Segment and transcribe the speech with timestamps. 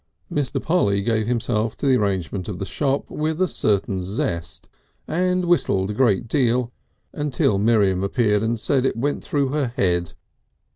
[0.31, 0.59] Mr.
[0.59, 4.67] Polly gave himself to the arrangement of the shop with a certain zest,
[5.07, 6.71] and whistled a good deal
[7.13, 10.13] until Miriam appeared and said that it went through her head.